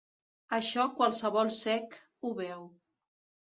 [0.57, 2.67] Això qualsevol cec ho veu.